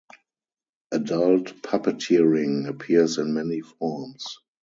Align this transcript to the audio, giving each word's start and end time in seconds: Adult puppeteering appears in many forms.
Adult 0.91 1.61
puppeteering 1.61 2.65
appears 2.67 3.19
in 3.19 3.35
many 3.35 3.61
forms. 3.61 4.25